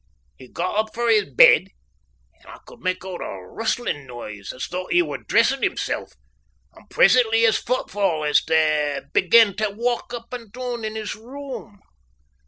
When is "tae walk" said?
9.55-10.11